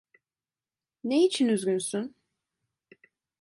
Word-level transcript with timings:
Ne 1.03 1.25
için 1.25 1.47
üzgünsün? 1.47 2.15